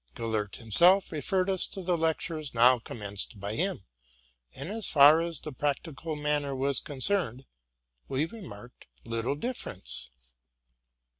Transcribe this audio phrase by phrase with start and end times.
[0.15, 3.85] Gellert himself referred us to the lectures now com menced by him;
[4.55, 7.45] and, as far as the principal matter was con cerned,
[8.07, 10.09] we remarked little difference.